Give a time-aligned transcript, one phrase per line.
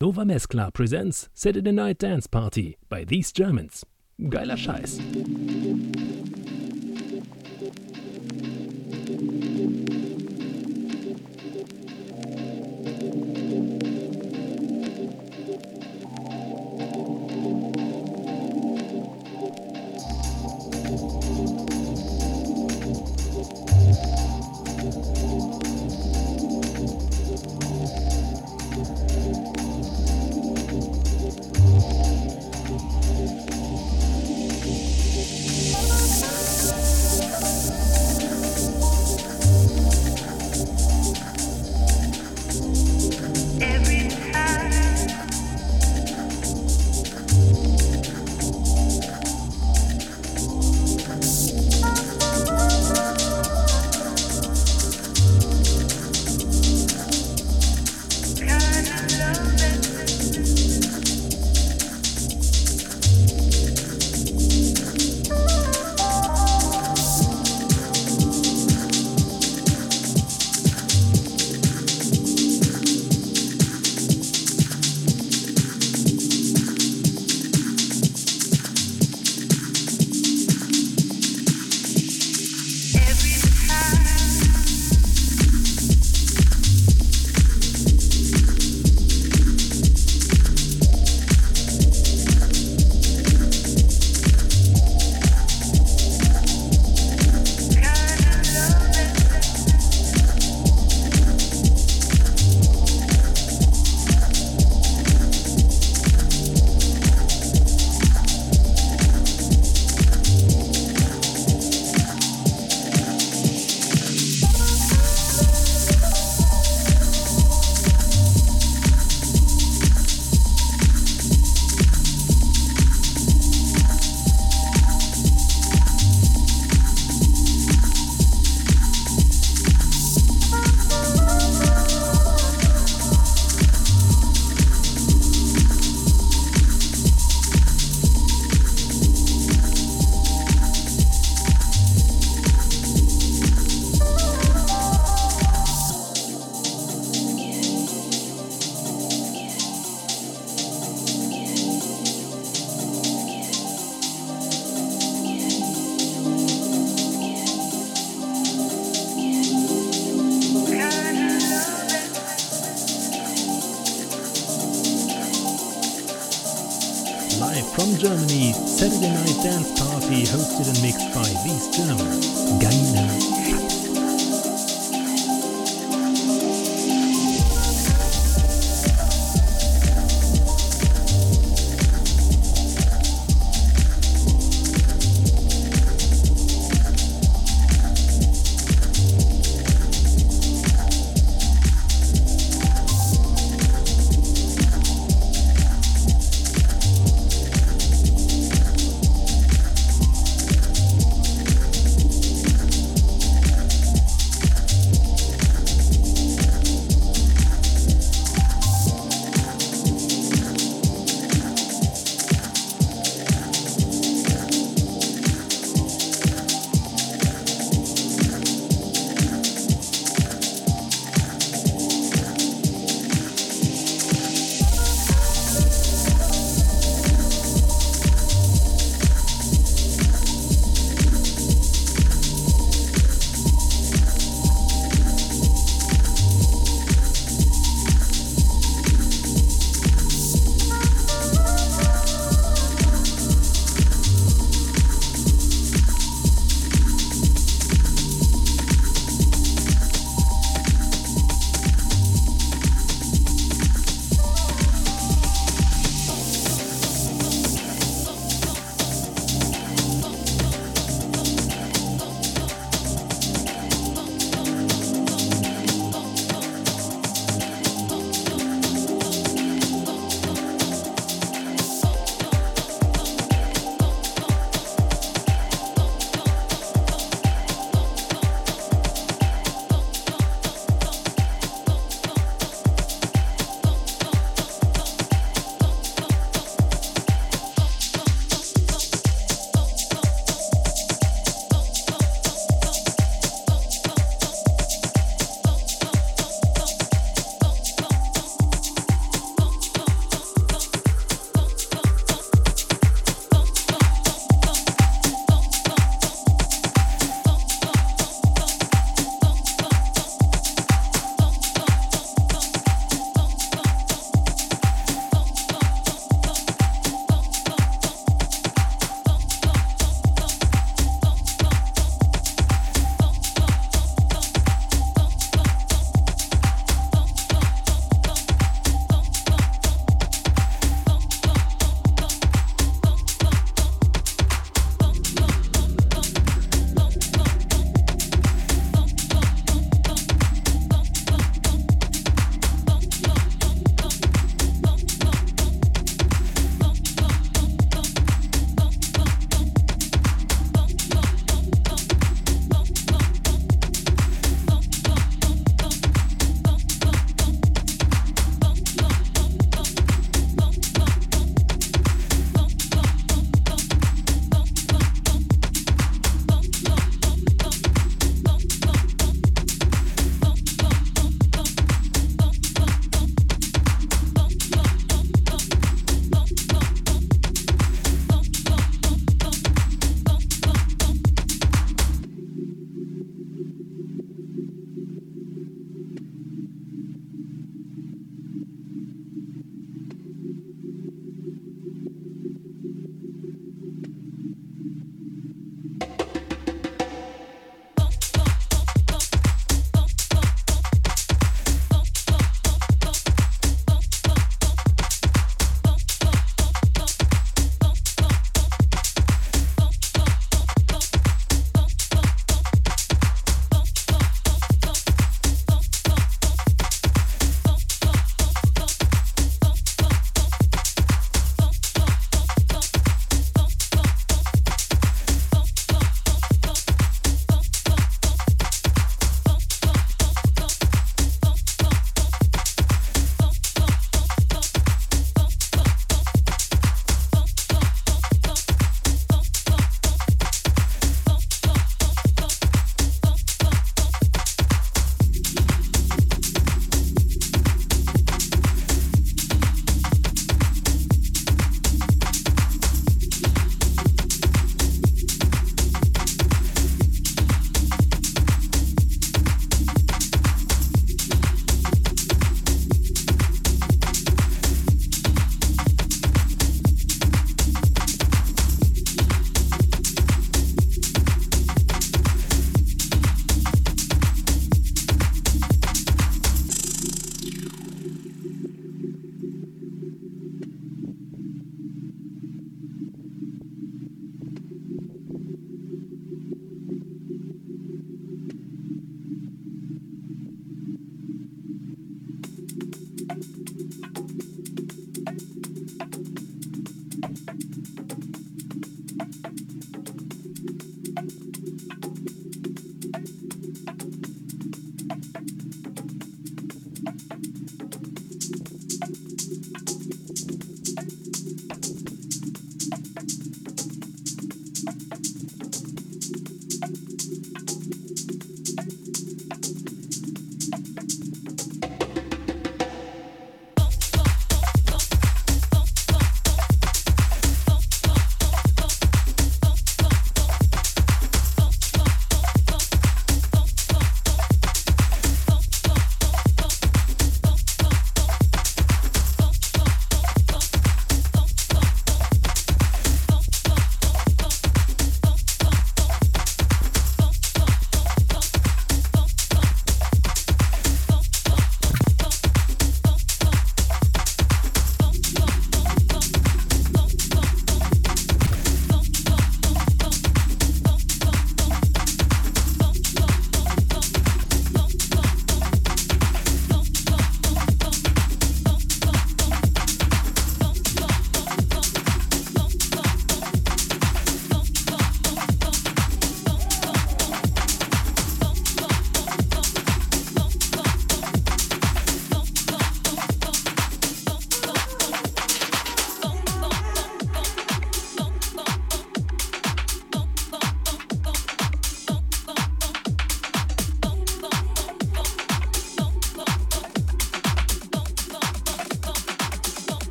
[0.00, 3.84] Nova Mescla presents Saturday Night Dance Party by These Germans.
[4.28, 5.00] Geiler Scheiß.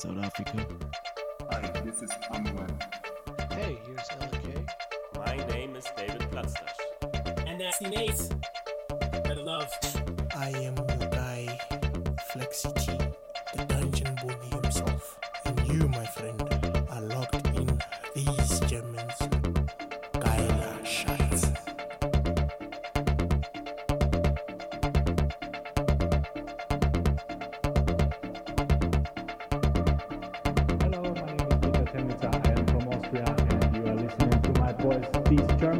[0.00, 0.66] South Africa.
[1.50, 2.70] Hi, this is Amwan.
[3.52, 4.66] Hey, here's LK.
[5.14, 7.46] My name is David Platzdash.
[7.46, 8.49] And that's Nate.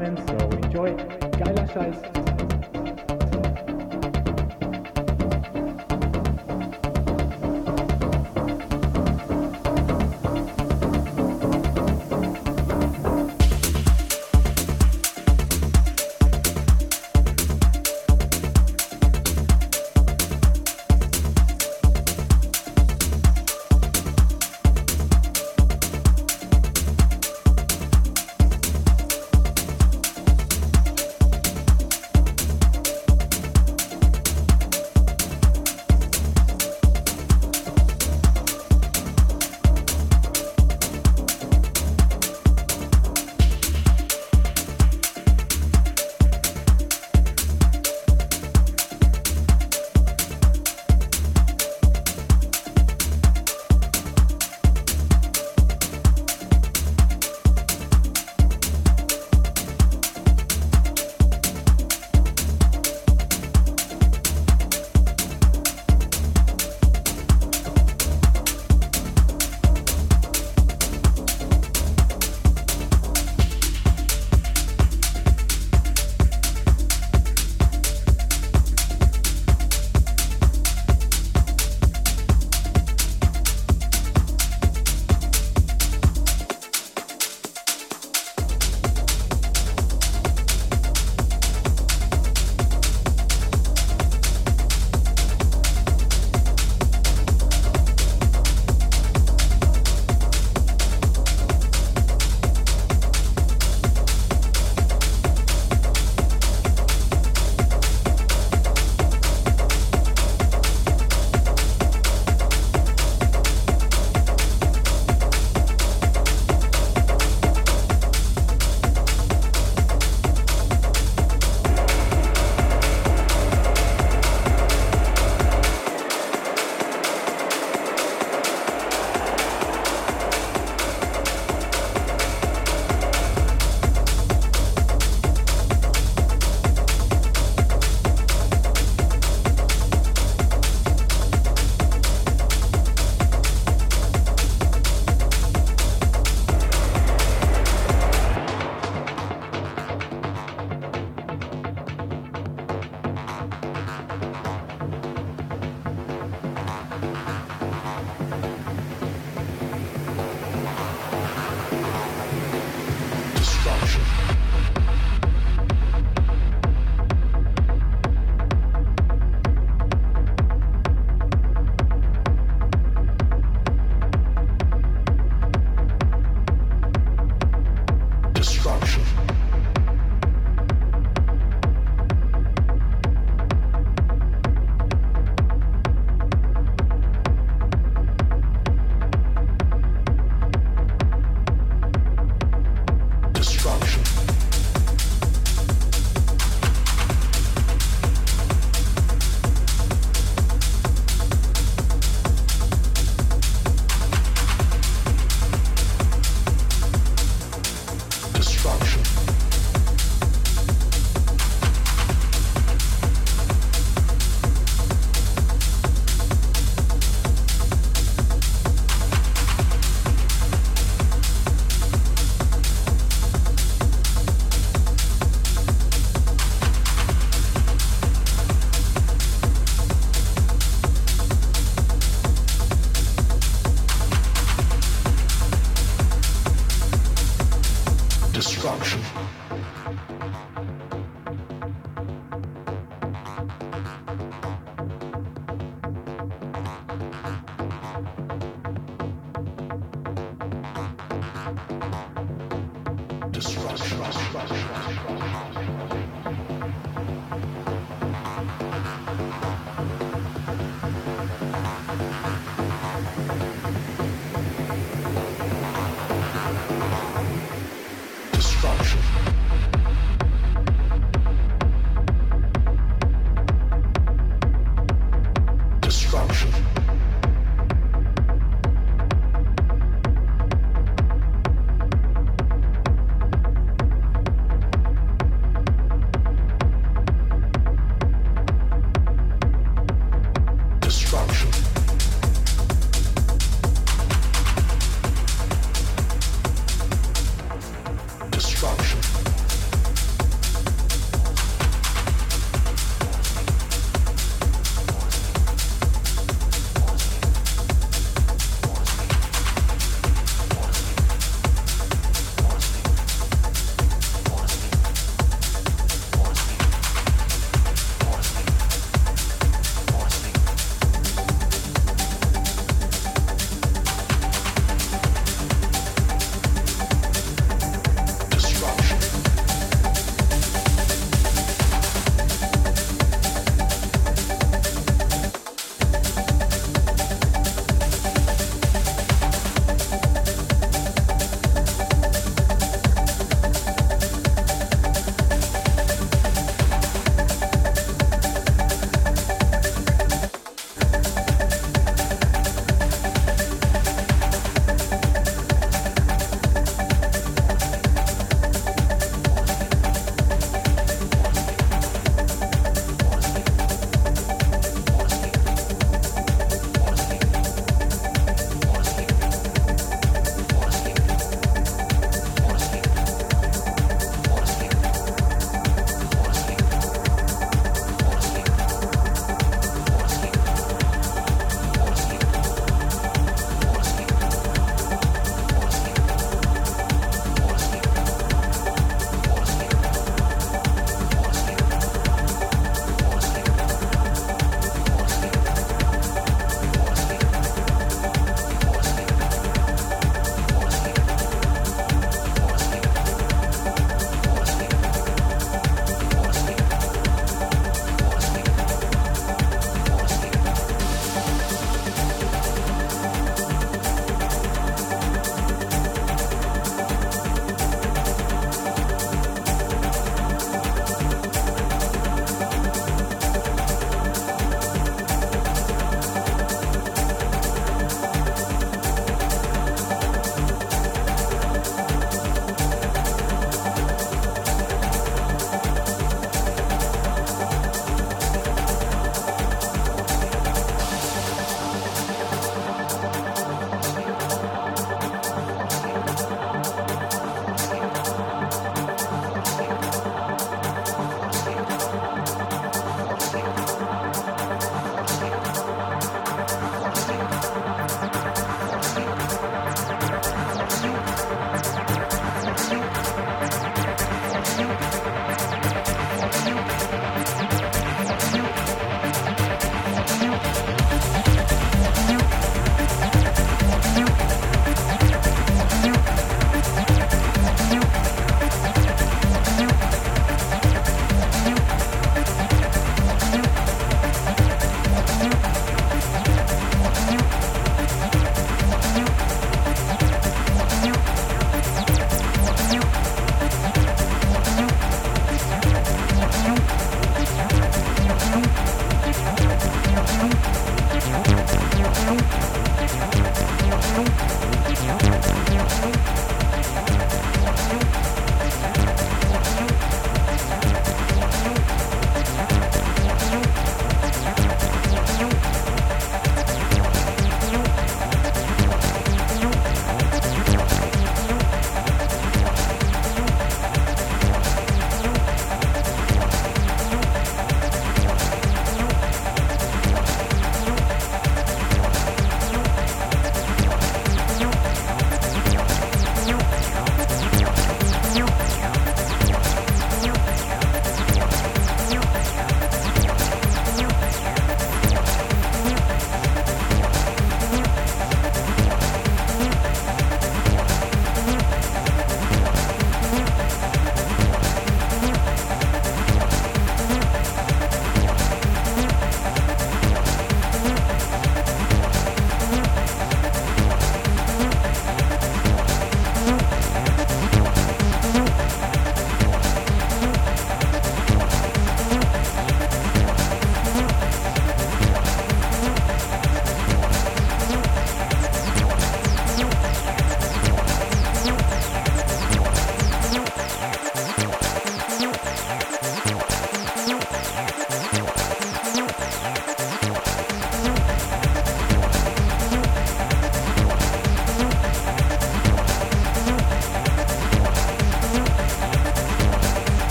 [0.00, 0.96] So enjoy.
[1.38, 2.29] Geiler Scheiß.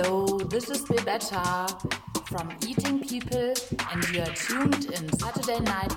[0.00, 1.66] Hello, this is Bebetta
[2.28, 3.52] from Eating People,
[3.90, 5.90] and you are tuned in Saturday Night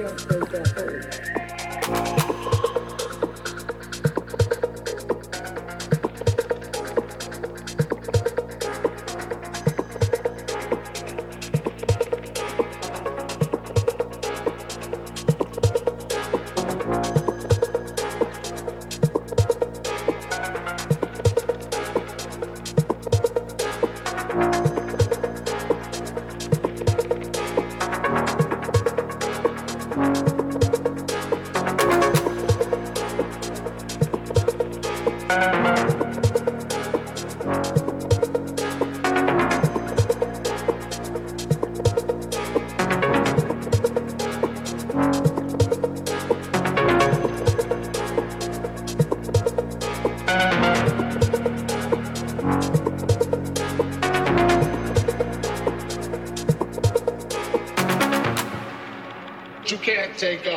[0.00, 1.19] You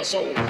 [0.04, 0.43] soul.